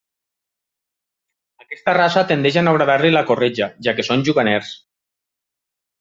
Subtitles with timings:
[1.63, 4.73] Aquesta raça tendeix a no agradar-li la corretja, ja que són juganers.